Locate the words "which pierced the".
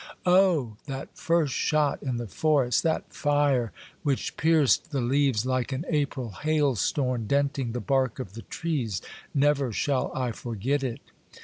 4.01-4.99